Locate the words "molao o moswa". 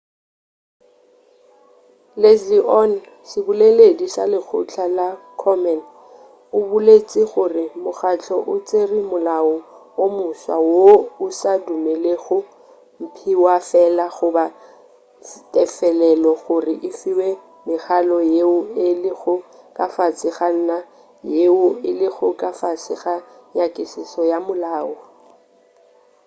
9.11-10.57